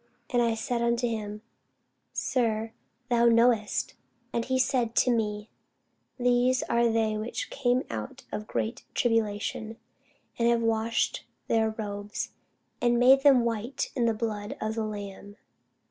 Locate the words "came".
7.51-7.83